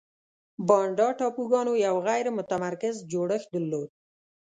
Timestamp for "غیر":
2.07-2.25